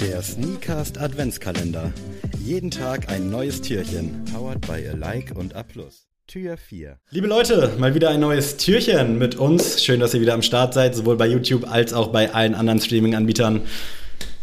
Der 0.00 0.22
Sneakast 0.22 0.98
Adventskalender. 0.98 1.92
Jeden 2.42 2.70
Tag 2.70 3.10
ein 3.10 3.28
neues 3.28 3.60
Türchen. 3.60 4.24
Powered 4.32 4.62
by 4.62 4.88
Alike 4.88 5.34
und 5.34 5.54
A+. 5.54 5.62
Tür 6.26 6.56
4. 6.56 6.96
Liebe 7.10 7.26
Leute, 7.26 7.74
mal 7.76 7.94
wieder 7.94 8.08
ein 8.08 8.20
neues 8.20 8.56
Türchen 8.56 9.18
mit 9.18 9.34
uns. 9.34 9.84
Schön, 9.84 10.00
dass 10.00 10.14
ihr 10.14 10.22
wieder 10.22 10.32
am 10.32 10.40
Start 10.40 10.72
seid, 10.72 10.94
sowohl 10.94 11.16
bei 11.16 11.26
YouTube 11.26 11.70
als 11.70 11.92
auch 11.92 12.08
bei 12.08 12.32
allen 12.32 12.54
anderen 12.54 12.80
Streaming-Anbietern. 12.80 13.60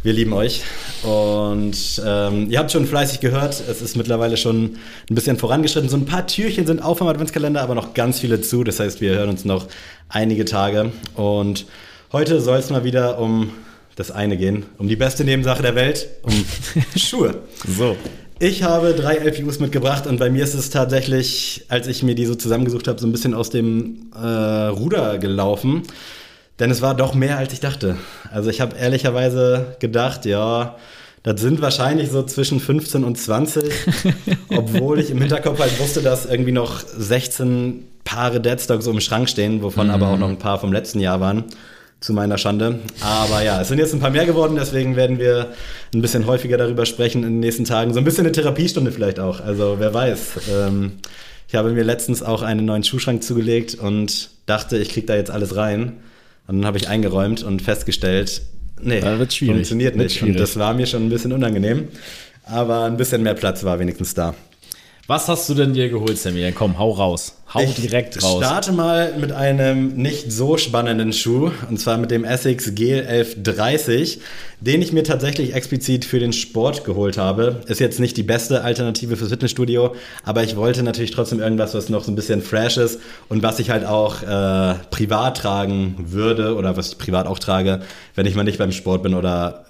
Wir 0.03 0.13
lieben 0.13 0.33
euch. 0.33 0.61
Und 1.01 2.03
ähm, 2.05 2.51
ihr 2.51 2.59
habt 2.59 2.71
schon 2.71 2.85
fleißig 2.85 3.19
gehört, 3.19 3.59
es 3.67 3.81
ist 3.81 3.97
mittlerweile 3.97 4.37
schon 4.37 4.77
ein 5.09 5.15
bisschen 5.15 5.37
vorangeschritten. 5.37 5.89
So 5.89 5.97
ein 5.97 6.05
paar 6.05 6.27
Türchen 6.27 6.67
sind 6.67 6.83
auf 6.83 6.99
dem 6.99 7.07
Adventskalender, 7.07 7.63
aber 7.63 7.73
noch 7.73 7.95
ganz 7.95 8.19
viele 8.19 8.41
zu. 8.41 8.63
Das 8.63 8.79
heißt, 8.79 9.01
wir 9.01 9.15
hören 9.15 9.29
uns 9.29 9.43
noch 9.43 9.67
einige 10.07 10.45
Tage. 10.45 10.91
Und 11.15 11.65
heute 12.11 12.41
soll 12.41 12.59
es 12.59 12.69
mal 12.69 12.83
wieder 12.83 13.17
um 13.17 13.51
das 13.97 14.11
eine 14.11 14.37
gehen, 14.37 14.67
um 14.77 14.87
die 14.87 14.95
beste 14.95 15.25
Nebensache 15.25 15.63
der 15.63 15.75
Welt, 15.75 16.07
um 16.21 16.45
Schuhe. 16.95 17.41
So. 17.67 17.97
Ich 18.39 18.61
habe 18.61 18.93
drei 18.93 19.15
LPUs 19.15 19.59
mitgebracht 19.59 20.05
und 20.05 20.19
bei 20.19 20.29
mir 20.29 20.43
ist 20.43 20.53
es 20.53 20.69
tatsächlich, 20.69 21.65
als 21.69 21.87
ich 21.87 22.03
mir 22.03 22.13
die 22.13 22.27
so 22.27 22.35
zusammengesucht 22.35 22.87
habe, 22.87 22.99
so 22.99 23.07
ein 23.07 23.11
bisschen 23.11 23.33
aus 23.33 23.49
dem 23.49 24.11
äh, 24.15 24.27
Ruder 24.67 25.17
gelaufen. 25.17 25.81
Denn 26.59 26.69
es 26.69 26.83
war 26.83 26.95
doch 26.95 27.15
mehr, 27.15 27.39
als 27.39 27.53
ich 27.53 27.59
dachte. 27.59 27.97
Also 28.31 28.51
ich 28.51 28.61
habe 28.61 28.77
ehrlicherweise 28.77 29.75
gedacht, 29.79 30.25
ja, 30.25 30.75
das 31.23 31.41
sind 31.41 31.61
wahrscheinlich 31.61 32.11
so 32.11 32.21
zwischen 32.21 32.59
15 32.59 33.03
und 33.03 33.17
20, 33.17 33.63
obwohl 34.49 34.99
ich 34.99 35.09
im 35.09 35.19
Hinterkopf 35.19 35.59
halt 35.59 35.79
wusste, 35.79 36.03
dass 36.03 36.27
irgendwie 36.27 36.51
noch 36.51 36.81
16 36.81 37.83
Paare 38.03 38.39
Deadstocks 38.39 38.85
so 38.85 38.91
im 38.91 39.01
Schrank 39.01 39.27
stehen, 39.27 39.63
wovon 39.63 39.87
mhm. 39.87 39.93
aber 39.93 40.09
auch 40.09 40.17
noch 40.19 40.29
ein 40.29 40.37
paar 40.37 40.59
vom 40.59 40.71
letzten 40.71 40.99
Jahr 40.99 41.19
waren 41.19 41.45
zu 41.99 42.13
meiner 42.13 42.37
Schande. 42.37 42.79
Aber 43.01 43.41
ja, 43.43 43.61
es 43.61 43.69
sind 43.69 43.79
jetzt 43.79 43.93
ein 43.93 43.99
paar 43.99 44.11
mehr 44.11 44.25
geworden, 44.25 44.55
deswegen 44.55 44.95
werden 44.95 45.19
wir 45.19 45.53
ein 45.93 46.01
bisschen 46.01 46.27
häufiger 46.27 46.57
darüber 46.57 46.85
sprechen 46.85 47.23
in 47.23 47.29
den 47.29 47.39
nächsten 47.39 47.65
Tagen. 47.65 47.93
So 47.93 47.99
ein 47.99 48.03
bisschen 48.05 48.25
eine 48.25 48.31
Therapiestunde 48.31 48.91
vielleicht 48.91 49.19
auch. 49.19 49.39
Also 49.39 49.77
wer 49.79 49.93
weiß. 49.93 50.19
Ähm, 50.51 50.93
ich 51.47 51.55
habe 51.55 51.71
mir 51.71 51.83
letztens 51.83 52.21
auch 52.21 52.41
einen 52.41 52.65
neuen 52.65 52.83
Schuhschrank 52.83 53.23
zugelegt 53.23 53.75
und 53.75 54.29
dachte, 54.45 54.77
ich 54.77 54.89
kriege 54.89 55.07
da 55.07 55.15
jetzt 55.15 55.31
alles 55.31 55.55
rein. 55.55 55.93
Und 56.45 56.57
dann 56.57 56.65
habe 56.65 56.77
ich 56.77 56.87
eingeräumt 56.87 57.43
und 57.43 57.61
festgestellt, 57.61 58.41
nee, 58.81 59.01
funktioniert 59.01 59.95
nicht. 59.95 60.21
Und 60.21 60.39
das 60.39 60.57
war 60.57 60.73
mir 60.73 60.85
schon 60.85 61.05
ein 61.05 61.09
bisschen 61.09 61.33
unangenehm. 61.33 61.87
Aber 62.43 62.83
ein 62.83 62.95
bisschen 62.95 63.23
mehr 63.23 63.33
Platz 63.33 63.63
war 63.63 63.79
wenigstens 63.79 64.13
da. 64.13 64.33
Was 65.07 65.29
hast 65.29 65.47
du 65.47 65.53
denn 65.53 65.73
dir 65.73 65.87
geholt, 65.87 66.17
Sammy? 66.17 66.51
Komm, 66.51 66.77
hau 66.77 66.91
raus. 66.91 67.37
Hau 67.53 67.61
ich 67.61 67.75
direkt 67.75 68.21
raus. 68.21 68.41
Ich 68.41 68.45
starte 68.45 68.73
mal 68.73 69.17
mit 69.17 69.31
einem 69.31 69.95
nicht 69.95 70.33
so 70.33 70.57
spannenden 70.57 71.13
Schuh, 71.13 71.49
und 71.69 71.79
zwar 71.79 71.97
mit 71.97 72.11
dem 72.11 72.25
Essex 72.25 72.67
GL1130, 72.73 74.17
den 74.59 74.81
ich 74.81 74.91
mir 74.91 75.05
tatsächlich 75.05 75.53
explizit 75.53 76.03
für 76.03 76.19
den 76.19 76.33
Sport 76.33 76.83
geholt 76.83 77.17
habe. 77.17 77.61
Ist 77.67 77.79
jetzt 77.79 78.01
nicht 78.01 78.17
die 78.17 78.23
beste 78.23 78.65
Alternative 78.65 79.15
fürs 79.15 79.29
Fitnessstudio, 79.29 79.95
aber 80.25 80.43
ich 80.43 80.57
wollte 80.57 80.83
natürlich 80.83 81.11
trotzdem 81.11 81.39
irgendwas, 81.39 81.73
was 81.73 81.87
noch 81.87 82.03
so 82.03 82.11
ein 82.11 82.15
bisschen 82.15 82.41
fresh 82.41 82.75
ist 82.75 82.99
und 83.29 83.43
was 83.43 83.59
ich 83.59 83.69
halt 83.69 83.85
auch 83.85 84.23
äh, 84.23 84.75
privat 84.89 85.37
tragen 85.37 85.95
würde 85.99 86.53
oder 86.55 86.75
was 86.75 86.89
ich 86.89 86.97
privat 86.97 87.27
auch 87.27 87.39
trage, 87.39 87.79
wenn 88.15 88.25
ich 88.25 88.35
mal 88.35 88.43
nicht 88.43 88.57
beim 88.57 88.73
Sport 88.73 89.03
bin 89.03 89.13
oder 89.13 89.66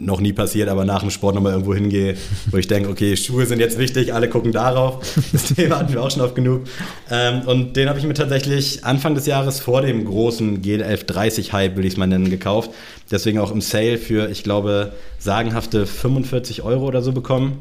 noch 0.00 0.20
nie 0.20 0.32
passiert, 0.32 0.68
aber 0.68 0.84
nach 0.84 1.00
dem 1.00 1.10
Sport 1.10 1.34
nochmal 1.34 1.52
irgendwo 1.52 1.74
hingehe, 1.74 2.16
wo 2.50 2.56
ich 2.56 2.66
denke, 2.66 2.88
okay, 2.88 3.16
Schuhe 3.16 3.46
sind 3.46 3.60
jetzt 3.60 3.78
wichtig, 3.78 4.14
alle 4.14 4.28
gucken 4.28 4.52
darauf. 4.52 5.04
Das 5.32 5.54
Thema 5.54 5.78
hatten 5.78 5.92
wir 5.92 6.02
auch 6.02 6.10
schon 6.10 6.22
oft 6.22 6.34
genug. 6.34 6.62
Ähm, 7.10 7.42
und 7.42 7.76
den 7.76 7.88
habe 7.88 7.98
ich 7.98 8.06
mir 8.06 8.14
tatsächlich 8.14 8.84
Anfang 8.84 9.14
des 9.14 9.26
Jahres 9.26 9.60
vor 9.60 9.82
dem 9.82 10.04
großen 10.04 10.62
GL1130-Hype, 10.62 11.76
will 11.76 11.84
ich 11.84 11.94
es 11.94 11.96
mal 11.98 12.06
nennen, 12.06 12.30
gekauft. 12.30 12.70
Deswegen 13.10 13.38
auch 13.38 13.50
im 13.50 13.60
Sale 13.60 13.98
für, 13.98 14.30
ich 14.30 14.42
glaube, 14.42 14.92
sagenhafte 15.18 15.86
45 15.86 16.62
Euro 16.62 16.86
oder 16.86 17.02
so 17.02 17.12
bekommen. 17.12 17.58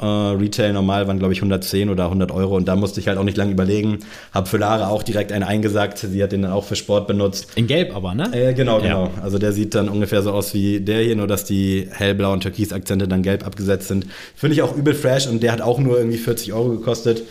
Äh, 0.00 0.04
Retail 0.04 0.72
normal 0.72 1.06
waren, 1.06 1.18
glaube 1.18 1.34
ich, 1.34 1.40
110 1.40 1.90
oder 1.90 2.04
100 2.04 2.30
Euro 2.30 2.56
und 2.56 2.66
da 2.68 2.76
musste 2.76 3.00
ich 3.00 3.08
halt 3.08 3.18
auch 3.18 3.24
nicht 3.24 3.36
lange 3.36 3.52
überlegen. 3.52 3.98
Hab 4.32 4.48
für 4.48 4.56
Lara 4.56 4.88
auch 4.88 5.02
direkt 5.02 5.30
einen 5.30 5.44
eingesagt. 5.44 5.98
Sie 5.98 6.22
hat 6.22 6.32
den 6.32 6.42
dann 6.42 6.52
auch 6.52 6.64
für 6.64 6.76
Sport 6.76 7.06
benutzt. 7.06 7.48
In 7.54 7.66
Gelb 7.66 7.94
aber, 7.94 8.14
ne? 8.14 8.30
Äh, 8.32 8.54
genau, 8.54 8.80
genau. 8.80 9.10
Ja. 9.16 9.22
Also 9.22 9.38
der 9.38 9.52
sieht 9.52 9.74
dann 9.74 9.88
ungefähr 9.88 10.22
so 10.22 10.32
aus 10.32 10.54
wie 10.54 10.80
der 10.80 11.02
hier, 11.02 11.16
nur 11.16 11.26
dass 11.26 11.44
die 11.44 11.88
hellblauen 11.90 12.40
Türkis-Akzente 12.40 13.08
dann 13.08 13.22
gelb 13.22 13.46
abgesetzt 13.46 13.88
sind. 13.88 14.06
Finde 14.34 14.54
ich 14.54 14.62
auch 14.62 14.74
übel 14.74 14.94
fresh 14.94 15.26
und 15.26 15.42
der 15.42 15.52
hat 15.52 15.60
auch 15.60 15.78
nur 15.78 15.98
irgendwie 15.98 16.18
40 16.18 16.52
Euro 16.52 16.70
gekostet. 16.70 17.22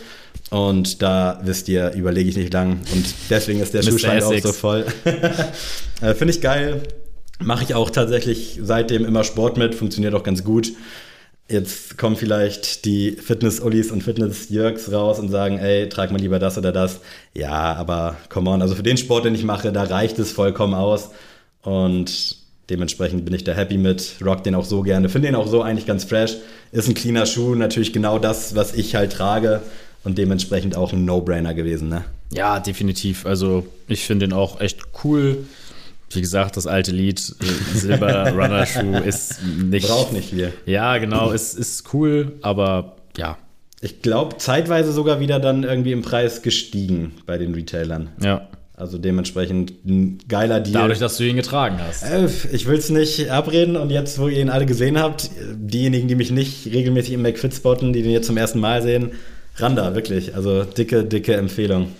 Und 0.50 1.02
da 1.02 1.40
wisst 1.44 1.68
ihr, 1.68 1.92
überlege 1.92 2.28
ich 2.28 2.36
nicht 2.36 2.52
lang. 2.52 2.80
Und 2.92 3.04
deswegen 3.30 3.60
ist 3.60 3.74
der 3.74 3.82
Schuhschrank 3.82 4.22
auch 4.22 4.38
so 4.38 4.52
voll. 4.52 4.84
äh, 6.00 6.14
Finde 6.14 6.32
ich 6.32 6.40
geil. 6.40 6.82
Mache 7.40 7.64
ich 7.64 7.74
auch 7.74 7.90
tatsächlich 7.90 8.60
seitdem 8.62 9.04
immer 9.04 9.24
Sport 9.24 9.56
mit, 9.56 9.74
funktioniert 9.74 10.14
auch 10.14 10.22
ganz 10.22 10.44
gut. 10.44 10.72
Jetzt 11.50 11.98
kommen 11.98 12.14
vielleicht 12.14 12.84
die 12.84 13.10
Fitness-Ullis 13.10 13.90
und 13.90 14.04
Fitness-Jörgs 14.04 14.92
raus 14.92 15.18
und 15.18 15.30
sagen, 15.30 15.58
ey, 15.58 15.88
trag 15.88 16.12
mal 16.12 16.20
lieber 16.20 16.38
das 16.38 16.56
oder 16.56 16.70
das. 16.70 17.00
Ja, 17.34 17.74
aber 17.74 18.16
come 18.28 18.48
on, 18.50 18.62
also 18.62 18.76
für 18.76 18.84
den 18.84 18.96
Sport, 18.96 19.24
den 19.24 19.34
ich 19.34 19.42
mache, 19.42 19.72
da 19.72 19.82
reicht 19.82 20.20
es 20.20 20.30
vollkommen 20.30 20.74
aus. 20.74 21.10
Und 21.62 22.36
dementsprechend 22.70 23.24
bin 23.24 23.34
ich 23.34 23.42
da 23.42 23.52
happy 23.52 23.78
mit, 23.78 24.14
rock 24.24 24.44
den 24.44 24.54
auch 24.54 24.64
so 24.64 24.82
gerne, 24.82 25.08
finde 25.08 25.26
den 25.26 25.34
auch 25.34 25.48
so 25.48 25.60
eigentlich 25.60 25.86
ganz 25.86 26.04
fresh. 26.04 26.36
Ist 26.70 26.86
ein 26.86 26.94
cleaner 26.94 27.26
Schuh, 27.26 27.56
natürlich 27.56 27.92
genau 27.92 28.20
das, 28.20 28.54
was 28.54 28.72
ich 28.72 28.94
halt 28.94 29.12
trage 29.12 29.60
und 30.04 30.18
dementsprechend 30.18 30.76
auch 30.76 30.92
ein 30.92 31.04
No-Brainer 31.04 31.54
gewesen, 31.54 31.88
ne? 31.88 32.04
Ja, 32.32 32.60
definitiv. 32.60 33.26
Also 33.26 33.66
ich 33.88 34.06
finde 34.06 34.28
den 34.28 34.32
auch 34.32 34.60
echt 34.60 34.78
cool. 35.02 35.38
Wie 36.12 36.20
gesagt, 36.20 36.56
das 36.56 36.66
alte 36.66 36.90
Lied 36.90 37.18
äh, 37.18 37.78
Silber 37.78 38.30
Runner 38.32 38.66
Schuh 38.66 38.96
ist 38.96 39.42
nicht. 39.44 39.86
Braucht 39.86 40.12
nicht 40.12 40.30
viel. 40.30 40.52
Ja, 40.66 40.98
genau, 40.98 41.30
ist, 41.30 41.58
ist 41.58 41.92
cool, 41.94 42.32
aber 42.42 42.96
ja. 43.16 43.38
Ich 43.80 44.02
glaube, 44.02 44.36
zeitweise 44.36 44.92
sogar 44.92 45.20
wieder 45.20 45.40
dann 45.40 45.62
irgendwie 45.62 45.92
im 45.92 46.02
Preis 46.02 46.42
gestiegen 46.42 47.12
bei 47.26 47.38
den 47.38 47.54
Retailern. 47.54 48.10
Ja. 48.22 48.48
Also 48.74 48.98
dementsprechend 48.98 49.84
ein 49.84 50.18
geiler 50.26 50.60
Deal. 50.60 50.72
Dadurch, 50.72 50.98
dass 50.98 51.18
du 51.18 51.24
ihn 51.24 51.36
getragen 51.36 51.78
hast. 51.86 52.02
Äh, 52.02 52.28
ich 52.50 52.66
will 52.66 52.78
es 52.78 52.90
nicht 52.90 53.30
abreden 53.30 53.76
und 53.76 53.90
jetzt, 53.90 54.18
wo 54.18 54.28
ihr 54.28 54.40
ihn 54.40 54.48
alle 54.48 54.66
gesehen 54.66 54.98
habt, 54.98 55.30
diejenigen, 55.54 56.08
die 56.08 56.14
mich 56.14 56.30
nicht 56.30 56.66
regelmäßig 56.66 57.12
im 57.12 57.22
McFit 57.22 57.54
spotten, 57.54 57.92
die 57.92 58.02
den 58.02 58.10
jetzt 58.10 58.26
zum 58.26 58.36
ersten 58.36 58.58
Mal 58.58 58.82
sehen, 58.82 59.12
Randa, 59.56 59.94
wirklich. 59.94 60.34
Also 60.34 60.64
dicke, 60.64 61.04
dicke 61.04 61.34
Empfehlung. 61.34 61.92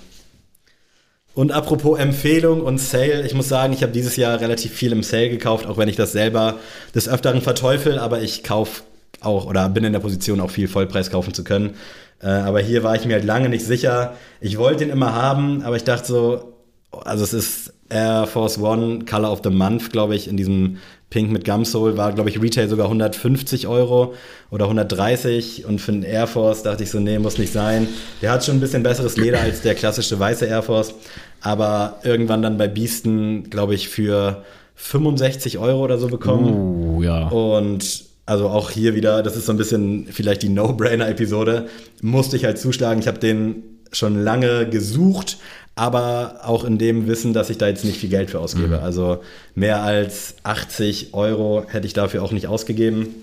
Und 1.35 1.53
apropos 1.53 1.99
Empfehlung 1.99 2.63
und 2.63 2.79
Sale, 2.79 3.25
ich 3.25 3.35
muss 3.35 3.49
sagen, 3.49 3.73
ich 3.73 3.83
habe 3.83 3.93
dieses 3.93 4.17
Jahr 4.17 4.41
relativ 4.41 4.73
viel 4.73 4.93
im 4.93 5.03
Sale 5.03 5.31
gekauft, 5.31 5.67
auch 5.67 5.79
wenn 5.79 5.89
ich 5.89 5.97
das 5.97 6.13
selber 6.13 6.59
des 6.95 7.09
Öfteren 7.09 7.41
verteufel, 7.41 7.99
aber 7.99 8.21
ich 8.21 8.43
kaufe 8.43 8.83
auch 9.21 9.47
oder 9.47 9.69
bin 9.69 9.85
in 9.85 9.93
der 9.93 10.01
Position 10.01 10.41
auch 10.41 10.51
viel 10.51 10.67
Vollpreis 10.67 11.11
kaufen 11.11 11.33
zu 11.33 11.45
können. 11.45 11.75
Äh, 12.23 12.29
aber 12.29 12.61
hier 12.61 12.83
war 12.83 12.97
ich 12.97 13.05
mir 13.05 13.15
halt 13.15 13.25
lange 13.25 13.49
nicht 13.49 13.65
sicher. 13.65 14.17
Ich 14.41 14.59
wollte 14.59 14.85
ihn 14.85 14.91
immer 14.91 15.15
haben, 15.15 15.63
aber 15.63 15.77
ich 15.77 15.85
dachte 15.85 16.07
so, 16.07 16.55
also 16.91 17.23
es 17.23 17.33
ist 17.33 17.75
Air 17.91 18.27
Force 18.27 18.59
One 18.59 19.05
Color 19.05 19.31
of 19.31 19.41
the 19.45 19.51
Month, 19.51 19.93
glaube 19.93 20.15
ich, 20.15 20.28
in 20.28 20.37
diesem 20.37 20.78
Pink 21.11 21.33
mit 21.33 21.45
Gumsole 21.45 21.97
war, 21.97 22.12
glaube 22.12 22.31
ich, 22.31 22.41
Retail 22.41 22.69
sogar 22.69 22.87
150 22.87 23.67
Euro 23.67 24.15
oder 24.51 24.65
130 24.67 25.65
und 25.67 25.81
für 25.81 25.93
einen 25.93 26.05
Air 26.05 26.28
Force 26.28 26.62
dachte 26.62 26.84
ich 26.84 26.91
so, 26.91 27.01
nee, 27.01 27.19
muss 27.19 27.37
nicht 27.37 27.53
sein. 27.53 27.89
Der 28.23 28.31
hat 28.31 28.45
schon 28.45 28.56
ein 28.56 28.61
bisschen 28.61 28.84
besseres 28.84 29.17
Leder 29.17 29.41
als 29.41 29.62
der 29.62 29.75
klassische 29.75 30.19
weiße 30.19 30.47
Air 30.47 30.62
Force, 30.62 30.95
aber 31.41 31.99
irgendwann 32.05 32.43
dann 32.43 32.56
bei 32.56 32.69
Beasten, 32.69 33.51
glaube 33.51 33.75
ich, 33.75 33.89
für 33.89 34.45
65 34.77 35.59
Euro 35.59 35.84
oder 35.84 35.99
so 35.99 36.07
bekommen. 36.07 36.97
Uh, 36.97 37.03
ja. 37.03 37.28
Und 37.28 38.05
also 38.25 38.49
auch 38.49 38.71
hier 38.71 38.95
wieder, 38.95 39.25
das 39.25 39.37
ist 39.37 39.47
so 39.47 39.53
ein 39.53 39.59
bisschen 39.59 40.07
vielleicht 40.11 40.43
die 40.43 40.49
No-Brainer-Episode, 40.49 41.67
musste 42.01 42.37
ich 42.37 42.45
halt 42.45 42.59
zuschlagen. 42.59 43.01
Ich 43.01 43.09
habe 43.09 43.19
den 43.19 43.65
schon 43.91 44.22
lange 44.22 44.69
gesucht, 44.69 45.39
aber 45.75 46.41
auch 46.45 46.65
in 46.65 46.79
dem 46.79 47.07
Wissen, 47.07 47.33
dass 47.33 47.51
ich 47.51 47.59
da 47.59 47.69
jetzt 47.69 47.84
nicht 47.84 47.99
viel 47.99 48.11
Geld 48.11 48.31
für 48.31 48.41
ausgebe. 48.41 48.78
Mhm. 48.78 48.84
Also 48.84 49.22
mehr 49.55 49.83
als 49.83 50.34
80 50.43 51.15
Euro 51.15 51.65
hätte 51.69 51.87
ich 51.87 51.93
dafür 51.93 52.22
auch 52.22 52.33
nicht 52.33 52.47
ausgegeben. 52.47 53.15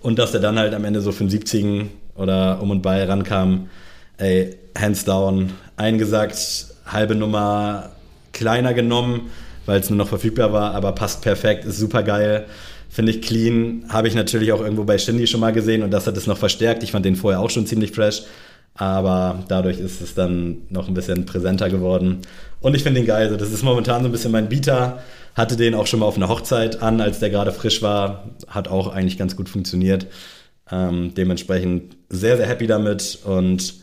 Und 0.00 0.18
dass 0.18 0.32
der 0.32 0.40
dann 0.40 0.58
halt 0.58 0.74
am 0.74 0.84
Ende 0.84 1.00
so 1.00 1.12
75 1.12 1.86
oder 2.16 2.60
um 2.60 2.70
und 2.70 2.82
bei 2.82 3.04
rankam, 3.04 3.68
ey, 4.16 4.56
hands 4.76 5.04
down, 5.04 5.50
eingesagt, 5.76 6.66
halbe 6.86 7.14
Nummer 7.14 7.90
kleiner 8.32 8.74
genommen, 8.74 9.30
weil 9.66 9.80
es 9.80 9.90
nur 9.90 9.96
noch 9.96 10.08
verfügbar 10.08 10.52
war, 10.52 10.74
aber 10.74 10.92
passt 10.92 11.22
perfekt, 11.22 11.64
ist 11.64 11.78
super 11.78 12.02
geil. 12.02 12.46
Finde 12.88 13.12
ich 13.12 13.22
clean, 13.22 13.84
habe 13.88 14.08
ich 14.08 14.14
natürlich 14.14 14.52
auch 14.52 14.60
irgendwo 14.60 14.84
bei 14.84 14.98
Shindy 14.98 15.26
schon 15.26 15.40
mal 15.40 15.52
gesehen 15.52 15.82
und 15.82 15.92
das 15.92 16.06
hat 16.06 16.16
es 16.16 16.26
noch 16.26 16.38
verstärkt. 16.38 16.82
Ich 16.82 16.90
fand 16.90 17.04
den 17.04 17.14
vorher 17.14 17.40
auch 17.40 17.50
schon 17.50 17.66
ziemlich 17.66 17.92
fresh 17.92 18.22
aber 18.80 19.44
dadurch 19.46 19.78
ist 19.78 20.00
es 20.00 20.14
dann 20.14 20.62
noch 20.70 20.88
ein 20.88 20.94
bisschen 20.94 21.26
präsenter 21.26 21.68
geworden. 21.68 22.20
Und 22.60 22.74
ich 22.74 22.82
finde 22.82 23.00
ihn 23.00 23.06
geil. 23.06 23.24
Also 23.24 23.36
das 23.36 23.52
ist 23.52 23.62
momentan 23.62 24.00
so 24.00 24.08
ein 24.08 24.12
bisschen 24.12 24.32
mein 24.32 24.48
Bieter. 24.48 25.02
Hatte 25.34 25.56
den 25.56 25.74
auch 25.74 25.86
schon 25.86 26.00
mal 26.00 26.06
auf 26.06 26.16
einer 26.16 26.30
Hochzeit 26.30 26.82
an, 26.82 27.02
als 27.02 27.18
der 27.18 27.28
gerade 27.28 27.52
frisch 27.52 27.82
war. 27.82 28.24
Hat 28.48 28.68
auch 28.68 28.88
eigentlich 28.88 29.18
ganz 29.18 29.36
gut 29.36 29.50
funktioniert. 29.50 30.06
Ähm, 30.72 31.12
dementsprechend 31.14 31.94
sehr, 32.08 32.38
sehr 32.38 32.46
happy 32.46 32.66
damit 32.66 33.18
und 33.22 33.74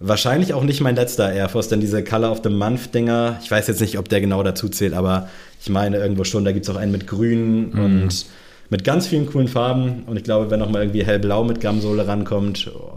wahrscheinlich 0.00 0.52
auch 0.52 0.64
nicht 0.64 0.82
mein 0.82 0.96
letzter 0.96 1.32
Air 1.32 1.48
Force, 1.48 1.68
denn 1.68 1.80
diese 1.80 2.04
Color 2.04 2.32
of 2.32 2.40
the 2.44 2.50
Month 2.50 2.94
Dinger, 2.94 3.38
ich 3.42 3.50
weiß 3.50 3.68
jetzt 3.68 3.80
nicht, 3.80 3.98
ob 3.98 4.10
der 4.10 4.20
genau 4.20 4.42
dazu 4.42 4.68
zählt, 4.68 4.92
aber 4.92 5.30
ich 5.62 5.70
meine 5.70 5.96
irgendwo 5.96 6.24
schon, 6.24 6.44
da 6.44 6.52
gibt 6.52 6.66
es 6.66 6.74
auch 6.74 6.78
einen 6.78 6.92
mit 6.92 7.06
grün 7.06 7.70
mhm. 7.70 7.84
und 7.84 8.26
mit 8.68 8.84
ganz 8.84 9.06
vielen 9.06 9.26
coolen 9.26 9.48
Farben. 9.48 10.02
Und 10.06 10.18
ich 10.18 10.24
glaube, 10.24 10.50
wenn 10.50 10.58
nochmal 10.58 10.82
irgendwie 10.82 11.04
hellblau 11.04 11.42
mit 11.42 11.60
Gamsole 11.60 12.06
rankommt, 12.06 12.70
oh, 12.74 12.92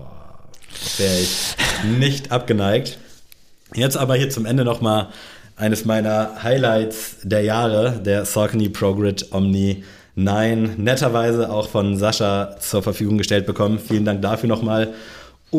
wäre 0.97 1.19
ich 1.19 1.55
nicht 1.97 2.31
abgeneigt. 2.31 2.97
Jetzt 3.73 3.97
aber 3.97 4.15
hier 4.15 4.29
zum 4.29 4.45
Ende 4.45 4.63
nochmal 4.63 5.09
eines 5.55 5.85
meiner 5.85 6.43
Highlights 6.43 7.17
der 7.23 7.41
Jahre, 7.41 7.99
der 8.03 8.25
Saucony 8.25 8.69
ProGrid 8.69 9.31
Omni 9.31 9.83
9, 10.15 10.75
netterweise 10.77 11.49
auch 11.49 11.67
von 11.69 11.97
Sascha 11.97 12.57
zur 12.59 12.83
Verfügung 12.83 13.17
gestellt 13.17 13.45
bekommen. 13.45 13.79
Vielen 13.79 14.05
Dank 14.05 14.21
dafür 14.21 14.47
nochmal 14.47 14.93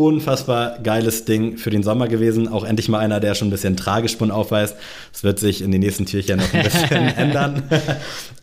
unfassbar 0.05 0.79
geiles 0.83 1.25
Ding 1.25 1.57
für 1.57 1.71
den 1.71 1.83
Sommer 1.83 2.09
gewesen. 2.09 2.49
Auch 2.49 2.65
endlich 2.65 2.89
mal 2.89 2.99
einer, 2.99 3.21
der 3.21 3.35
schon 3.35 3.49
ein 3.49 3.51
bisschen 3.51 3.77
Tragespunn 3.77 4.31
aufweist. 4.31 4.77
Es 5.13 5.25
wird 5.25 5.39
sich 5.39 5.63
in 5.63 5.71
den 5.71 5.81
nächsten 5.81 6.07
Türchen 6.07 6.39
noch 6.39 6.53
ein 6.53 6.63
bisschen 6.63 6.91
ändern. 7.17 7.63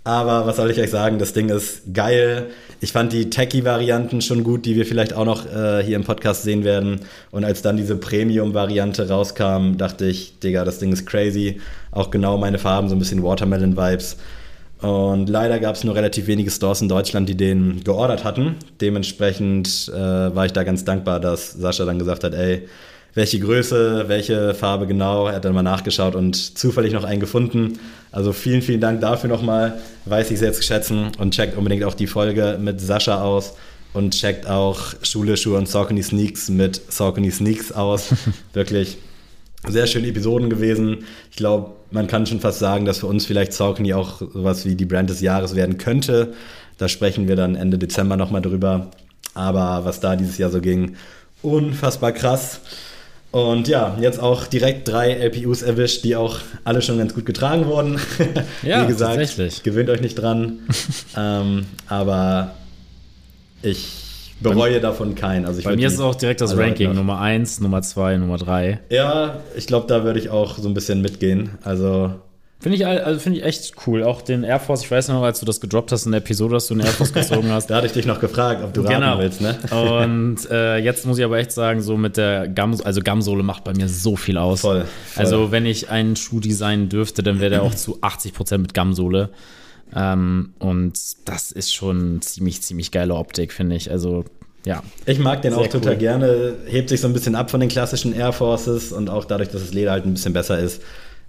Aber 0.03 0.45
was 0.45 0.57
soll 0.57 0.71
ich 0.71 0.79
euch 0.79 0.89
sagen? 0.89 1.19
Das 1.19 1.33
Ding 1.33 1.49
ist 1.49 1.93
geil. 1.93 2.47
Ich 2.81 2.91
fand 2.91 3.13
die 3.13 3.29
Techie-Varianten 3.29 4.21
schon 4.21 4.43
gut, 4.43 4.65
die 4.65 4.75
wir 4.75 4.85
vielleicht 4.85 5.13
auch 5.13 5.25
noch 5.25 5.45
äh, 5.45 5.81
hier 5.83 5.95
im 5.95 6.03
Podcast 6.03 6.43
sehen 6.43 6.63
werden. 6.63 6.99
Und 7.31 7.45
als 7.45 7.61
dann 7.61 7.77
diese 7.77 7.95
Premium-Variante 7.95 9.07
rauskam, 9.07 9.77
dachte 9.77 10.05
ich, 10.05 10.39
Digga, 10.39 10.65
das 10.65 10.79
Ding 10.79 10.91
ist 10.91 11.05
crazy. 11.05 11.61
Auch 11.91 12.11
genau 12.11 12.37
meine 12.37 12.59
Farben, 12.59 12.89
so 12.89 12.95
ein 12.95 12.99
bisschen 12.99 13.23
Watermelon-Vibes. 13.23 14.17
Und 14.81 15.29
leider 15.29 15.59
gab 15.59 15.75
es 15.75 15.83
nur 15.83 15.95
relativ 15.95 16.27
wenige 16.27 16.51
Stores 16.51 16.81
in 16.81 16.89
Deutschland, 16.89 17.29
die 17.29 17.37
den 17.37 17.83
geordert 17.83 18.23
hatten. 18.23 18.55
Dementsprechend 18.81 19.89
äh, 19.93 19.95
war 19.97 20.45
ich 20.45 20.51
da 20.51 20.63
ganz 20.63 20.83
dankbar, 20.83 21.19
dass 21.21 21.53
Sascha 21.53 21.85
dann 21.85 21.99
gesagt 21.99 22.25
hat, 22.25 22.33
ey, 22.33 22.67
welche 23.13 23.39
Größe, 23.39 24.05
welche 24.07 24.53
Farbe 24.53 24.87
genau. 24.87 25.27
Er 25.27 25.35
hat 25.35 25.45
dann 25.45 25.53
mal 25.53 25.63
nachgeschaut 25.63 26.15
und 26.15 26.57
zufällig 26.57 26.93
noch 26.93 27.03
einen 27.03 27.19
gefunden. 27.19 27.79
Also 28.11 28.33
vielen, 28.33 28.61
vielen 28.61 28.81
Dank 28.81 29.01
dafür 29.01 29.29
nochmal. 29.29 29.79
Weiß 30.05 30.31
ich 30.31 30.39
sehr 30.39 30.53
zu 30.53 30.63
schätzen 30.63 31.11
und 31.19 31.33
checkt 31.33 31.55
unbedingt 31.55 31.83
auch 31.83 31.93
die 31.93 32.07
Folge 32.07 32.57
mit 32.59 32.81
Sascha 32.81 33.21
aus 33.21 33.53
und 33.93 34.15
checkt 34.15 34.47
auch 34.47 34.95
Schule, 35.03 35.37
Schuhe 35.37 35.57
und 35.57 35.69
Saucony 35.69 36.01
Sneaks 36.01 36.49
mit 36.49 36.81
Saucony 36.91 37.31
Sneaks 37.31 37.71
aus. 37.71 38.13
Wirklich 38.53 38.97
sehr 39.67 39.87
schöne 39.87 40.07
Episoden 40.07 40.49
gewesen. 40.49 41.05
Ich 41.31 41.37
glaube, 41.37 41.71
man 41.91 42.07
kann 42.07 42.25
schon 42.25 42.39
fast 42.39 42.59
sagen, 42.59 42.85
dass 42.85 42.99
für 42.99 43.07
uns 43.07 43.25
vielleicht 43.25 43.53
Saucony 43.53 43.93
auch 43.93 44.19
sowas 44.19 44.65
wie 44.65 44.75
die 44.75 44.85
Brand 44.85 45.09
des 45.09 45.21
Jahres 45.21 45.55
werden 45.55 45.77
könnte. 45.77 46.33
Da 46.77 46.87
sprechen 46.89 47.27
wir 47.27 47.35
dann 47.35 47.55
Ende 47.55 47.77
Dezember 47.77 48.17
nochmal 48.17 48.41
drüber. 48.41 48.91
Aber 49.35 49.85
was 49.85 49.99
da 49.99 50.15
dieses 50.15 50.37
Jahr 50.37 50.49
so 50.49 50.61
ging, 50.61 50.95
unfassbar 51.41 52.11
krass. 52.11 52.59
Und 53.31 53.67
ja, 53.67 53.97
jetzt 53.99 54.19
auch 54.19 54.45
direkt 54.45 54.87
drei 54.87 55.11
LPUs 55.13 55.63
erwischt, 55.63 56.03
die 56.03 56.15
auch 56.15 56.37
alle 56.65 56.83
schon 56.83 56.99
ganz 56.99 57.15
gut 57.15 57.25
getragen 57.25 57.65
wurden. 57.65 57.99
Ja, 58.61 58.83
Wie 58.83 58.87
gesagt, 58.87 59.15
tatsächlich. 59.15 59.63
gewöhnt 59.63 59.89
euch 59.89 60.01
nicht 60.01 60.15
dran. 60.15 60.59
ähm, 61.17 61.65
aber 61.87 62.53
ich 63.63 63.87
bereue 64.43 64.79
davon 64.79 65.15
keinen. 65.15 65.45
Also 65.45 65.61
bei 65.63 65.75
mir 65.75 65.87
ist 65.87 65.93
es 65.93 65.99
auch 65.99 66.15
direkt 66.15 66.41
das 66.41 66.57
Ranking. 66.57 66.93
Nummer 66.93 67.19
1, 67.19 67.61
Nummer 67.61 67.81
2, 67.81 68.17
Nummer 68.17 68.37
3. 68.37 68.79
Ja, 68.89 69.37
ich 69.55 69.67
glaube, 69.67 69.87
da 69.87 70.03
würde 70.03 70.19
ich 70.19 70.29
auch 70.29 70.57
so 70.57 70.67
ein 70.67 70.73
bisschen 70.73 71.01
mitgehen. 71.01 71.51
Also. 71.63 72.11
Finde 72.59 72.77
ich, 72.77 72.87
also 72.87 73.19
find 73.19 73.35
ich 73.35 73.43
echt 73.43 73.73
cool. 73.85 74.03
Auch 74.03 74.21
den 74.21 74.45
Air 74.45 74.59
Force, 74.59 74.83
ich 74.83 74.91
weiß 74.91 75.09
noch, 75.09 75.21
als 75.21 75.41
du 75.41 75.45
das 75.45 75.59
gedroppt 75.59 75.91
hast 75.91 76.05
in 76.05 76.13
der 76.13 76.21
Episode, 76.21 76.53
dass 76.53 76.67
du 76.67 76.75
einen 76.75 76.85
Air 76.85 76.93
Force 76.93 77.11
gezogen 77.11 77.51
hast. 77.51 77.65
da 77.69 77.75
hatte 77.75 77.87
ich 77.87 77.91
dich 77.91 78.05
noch 78.05 78.21
gefragt, 78.21 78.63
ob 78.63 78.73
du 78.73 78.81
raten 78.81 79.01
genau. 79.01 79.19
willst, 79.19 79.41
ne? 79.41 79.57
Und 79.69 80.49
äh, 80.49 80.77
jetzt 80.77 81.05
muss 81.05 81.17
ich 81.17 81.25
aber 81.25 81.37
echt 81.39 81.51
sagen, 81.51 81.81
so 81.81 81.97
mit 81.97 82.15
der 82.15 82.47
Gam, 82.47 82.73
also 82.81 83.01
Gamsohle 83.01 83.43
macht 83.43 83.65
bei 83.65 83.73
mir 83.73 83.89
so 83.89 84.15
viel 84.15 84.37
aus. 84.37 84.61
Voll, 84.61 84.85
voll. 85.07 85.21
Also 85.21 85.51
wenn 85.51 85.65
ich 85.65 85.89
einen 85.89 86.15
Schuh 86.15 86.39
designen 86.39 86.87
dürfte, 86.87 87.21
dann 87.21 87.41
wäre 87.41 87.49
der 87.49 87.63
auch 87.63 87.75
zu 87.75 87.99
80% 87.99 88.59
mit 88.59 88.73
Gamsohle. 88.73 89.29
Ähm, 89.95 90.53
und 90.59 90.99
das 91.25 91.51
ist 91.51 91.73
schon 91.73 92.21
ziemlich, 92.21 92.61
ziemlich 92.61 92.91
geile 92.91 93.15
Optik, 93.15 93.53
finde 93.53 93.75
ich. 93.75 93.91
Also 93.91 94.25
ja. 94.65 94.81
Ich 95.05 95.19
mag 95.19 95.41
den 95.41 95.53
auch 95.53 95.67
total 95.67 95.93
cool. 95.93 95.99
gerne. 95.99 96.55
Hebt 96.65 96.89
sich 96.89 97.01
so 97.01 97.07
ein 97.07 97.13
bisschen 97.13 97.35
ab 97.35 97.51
von 97.51 97.59
den 97.59 97.69
klassischen 97.69 98.13
Air 98.13 98.31
Forces 98.31 98.91
und 98.91 99.09
auch 99.09 99.25
dadurch, 99.25 99.49
dass 99.49 99.61
das 99.61 99.73
Leder 99.73 99.91
halt 99.91 100.05
ein 100.05 100.13
bisschen 100.13 100.33
besser 100.33 100.59
ist, 100.59 100.81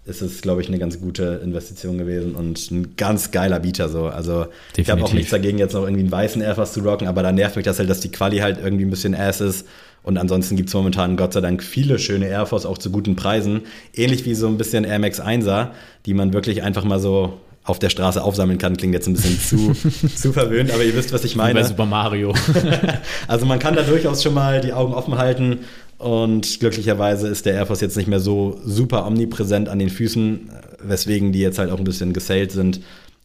ist 0.07 0.21
es, 0.21 0.43
glaube 0.43 0.61
ich, 0.61 0.69
eine 0.69 0.79
ganz 0.79 1.01
gute 1.01 1.41
Investition 1.43 1.97
gewesen 1.97 2.35
und 2.35 2.71
ein 2.71 2.95
ganz 2.97 3.31
geiler 3.31 3.59
Beater 3.59 3.89
so. 3.89 4.07
Also 4.07 4.43
Definitiv. 4.43 4.77
ich 4.77 4.91
habe 4.91 5.03
auch 5.03 5.13
nichts 5.13 5.31
dagegen, 5.31 5.59
jetzt 5.59 5.73
noch 5.73 5.83
irgendwie 5.83 6.03
einen 6.03 6.13
weißen 6.13 6.43
Air 6.43 6.55
Force 6.55 6.75
zu 6.75 6.81
rocken, 6.81 7.09
aber 7.09 7.23
da 7.23 7.33
nervt 7.33 7.57
mich 7.57 7.65
das 7.65 7.79
halt, 7.79 7.89
dass 7.89 8.01
die 8.01 8.11
Quali 8.11 8.39
halt 8.39 8.59
irgendwie 8.63 8.85
ein 8.85 8.91
bisschen 8.91 9.15
ass 9.15 9.41
ist. 9.41 9.67
Und 10.03 10.19
ansonsten 10.19 10.57
gibt 10.57 10.69
es 10.69 10.75
momentan 10.75 11.17
Gott 11.17 11.33
sei 11.33 11.41
Dank 11.41 11.63
viele 11.63 11.99
schöne 11.99 12.29
Air 12.29 12.45
Force 12.45 12.67
auch 12.67 12.77
zu 12.77 12.91
guten 12.91 13.17
Preisen. 13.17 13.63
Ähnlich 13.95 14.27
wie 14.27 14.35
so 14.35 14.47
ein 14.47 14.59
bisschen 14.59 14.85
Air 14.85 14.99
Max 14.99 15.21
1er, 15.21 15.71
die 16.05 16.13
man 16.13 16.35
wirklich 16.35 16.63
einfach 16.63 16.85
mal 16.85 17.01
so 17.01 17.41
auf 17.65 17.79
der 17.79 17.89
Straße 17.89 18.23
aufsammeln 18.23 18.59
kann, 18.59 18.77
klingt 18.77 18.95
jetzt 18.95 19.09
ein 19.09 19.15
bisschen 19.15 19.41
zu, 19.41 20.09
zu 20.17 20.33
verwöhnt, 20.33 20.71
aber 20.71 20.85
ihr 20.85 20.95
wisst, 20.95 21.13
was 21.13 21.25
ich 21.25 21.35
meine. 21.35 21.61
Bei 21.61 21.67
Super 21.67 21.87
Mario. 21.87 22.35
also 23.29 23.47
man 23.47 23.59
kann 23.59 23.75
da 23.75 23.83
durchaus 23.83 24.23
schon 24.23 24.35
mal 24.35 24.61
die 24.61 24.75
Augen 24.75 24.93
offen 24.93 25.17
halten 25.17 25.61
und 25.99 26.61
glücklicherweise 26.61 27.29
ist 27.29 27.47
der 27.47 27.55
Air 27.55 27.67
Force 27.67 27.81
jetzt 27.81 27.97
nicht 27.97 28.09
mehr 28.09 28.21
so 28.21 28.61
super 28.65 29.07
omnipräsent 29.07 29.71
an 29.71 29.79
den 29.79 29.89
Füßen, 29.89 30.51
weswegen 30.83 31.33
die 31.33 31.41
jetzt 31.41 31.59
halt 31.59 31.71
auch 31.71 31.79
ein 31.79 31.85
bisschen 31.85 32.13
gesailt 32.13 32.53
sind. 32.53 32.81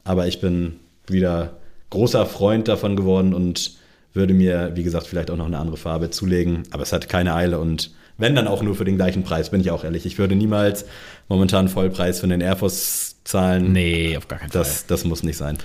Aber 0.05 0.27
ich 0.27 0.39
bin 0.39 0.77
wieder 1.05 1.57
großer 1.89 2.25
Freund 2.25 2.69
davon 2.69 2.95
geworden 2.95 3.33
und 3.33 3.73
würde 4.13 4.33
mir, 4.33 4.71
wie 4.75 4.83
gesagt, 4.83 5.07
vielleicht 5.07 5.29
auch 5.31 5.37
noch 5.37 5.47
eine 5.47 5.57
andere 5.57 5.77
Farbe 5.77 6.09
zulegen. 6.09 6.63
Aber 6.71 6.83
es 6.83 6.93
hat 6.93 7.09
keine 7.09 7.35
Eile 7.35 7.59
und 7.59 7.91
wenn 8.19 8.35
dann 8.35 8.47
auch 8.47 8.61
nur 8.61 8.75
für 8.75 8.85
den 8.85 8.97
gleichen 8.97 9.23
Preis, 9.23 9.49
bin 9.49 9.61
ich 9.61 9.71
auch 9.71 9.83
ehrlich. 9.83 10.05
Ich 10.05 10.19
würde 10.19 10.35
niemals 10.35 10.85
momentan 11.27 11.69
Vollpreis 11.69 12.19
für 12.19 12.27
den 12.27 12.41
Air 12.41 12.57
Force 12.57 13.15
zahlen. 13.23 13.71
Nee, 13.71 14.15
auf 14.17 14.27
gar 14.27 14.39
keinen 14.39 14.51
das, 14.51 14.79
Fall. 14.79 14.85
Das 14.89 15.05
muss 15.05 15.23
nicht 15.23 15.37
sein. 15.37 15.57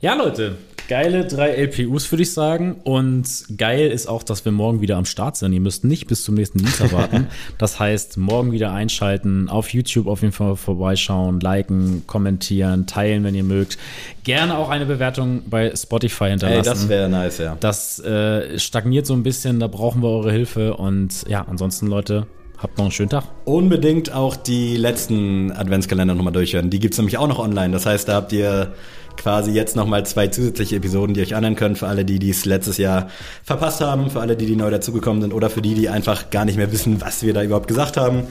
Ja, 0.00 0.14
Leute, 0.14 0.56
geile 0.88 1.26
drei 1.26 1.50
LPUs, 1.50 2.10
würde 2.10 2.22
ich 2.22 2.32
sagen. 2.32 2.80
Und 2.82 3.44
geil 3.56 3.90
ist 3.90 4.08
auch, 4.08 4.22
dass 4.22 4.44
wir 4.44 4.52
morgen 4.52 4.80
wieder 4.80 4.96
am 4.96 5.04
Start 5.04 5.36
sind. 5.36 5.52
Ihr 5.52 5.60
müsst 5.60 5.84
nicht 5.84 6.06
bis 6.08 6.24
zum 6.24 6.34
nächsten 6.34 6.58
Dienstag 6.58 6.92
warten. 6.92 7.28
Das 7.58 7.78
heißt, 7.78 8.16
morgen 8.16 8.52
wieder 8.52 8.72
einschalten, 8.72 9.48
auf 9.48 9.72
YouTube 9.72 10.06
auf 10.06 10.22
jeden 10.22 10.32
Fall 10.32 10.56
vorbeischauen, 10.56 11.40
liken, 11.40 12.04
kommentieren, 12.06 12.86
teilen, 12.86 13.24
wenn 13.24 13.34
ihr 13.34 13.42
mögt. 13.44 13.78
Gerne 14.24 14.56
auch 14.56 14.70
eine 14.70 14.86
Bewertung 14.86 15.42
bei 15.48 15.74
Spotify 15.74 16.30
hinterlassen. 16.30 16.58
Ey, 16.58 16.64
das 16.64 16.88
wäre 16.88 17.08
nice, 17.08 17.38
ja. 17.38 17.56
Das 17.60 17.98
äh, 18.00 18.58
stagniert 18.58 19.06
so 19.06 19.14
ein 19.14 19.22
bisschen, 19.22 19.60
da 19.60 19.66
brauchen 19.66 20.02
wir 20.02 20.08
eure 20.08 20.32
Hilfe. 20.32 20.74
Und 20.76 21.28
ja, 21.28 21.44
ansonsten, 21.48 21.86
Leute, 21.86 22.26
Habt 22.58 22.76
noch 22.76 22.86
einen 22.86 22.92
schönen 22.92 23.10
Tag. 23.10 23.22
Unbedingt 23.44 24.12
auch 24.12 24.34
die 24.34 24.76
letzten 24.76 25.52
Adventskalender 25.52 26.16
nochmal 26.16 26.32
durchhören. 26.32 26.70
Die 26.70 26.80
gibt 26.80 26.94
es 26.94 26.98
nämlich 26.98 27.16
auch 27.16 27.28
noch 27.28 27.38
online. 27.38 27.72
Das 27.72 27.86
heißt, 27.86 28.08
da 28.08 28.14
habt 28.14 28.32
ihr 28.32 28.72
quasi 29.18 29.50
jetzt 29.50 29.76
nochmal 29.76 30.06
zwei 30.06 30.28
zusätzliche 30.28 30.76
Episoden, 30.76 31.14
die 31.14 31.20
euch 31.20 31.34
anhören 31.34 31.56
können, 31.56 31.76
für 31.76 31.86
alle, 31.86 32.04
die 32.04 32.18
dies 32.18 32.44
letztes 32.44 32.78
Jahr 32.78 33.08
verpasst 33.44 33.80
haben, 33.80 34.10
für 34.10 34.20
alle, 34.20 34.36
die, 34.36 34.46
die 34.46 34.56
neu 34.56 34.70
dazugekommen 34.70 35.20
sind 35.20 35.34
oder 35.34 35.50
für 35.50 35.62
die, 35.62 35.74
die 35.74 35.88
einfach 35.88 36.30
gar 36.30 36.44
nicht 36.44 36.56
mehr 36.56 36.72
wissen, 36.72 37.00
was 37.00 37.22
wir 37.22 37.34
da 37.34 37.42
überhaupt 37.42 37.68
gesagt 37.68 37.96
haben. 37.96 38.22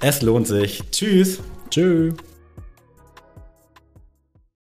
Es 0.00 0.22
lohnt 0.22 0.46
sich. 0.46 0.82
Tschüss. 0.90 1.40
Tschüss. 1.70 2.14